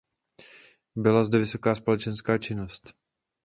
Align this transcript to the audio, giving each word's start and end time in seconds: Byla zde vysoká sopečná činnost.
Byla 0.95 1.23
zde 1.23 1.37
vysoká 1.39 1.75
sopečná 1.75 2.37
činnost. 2.37 2.93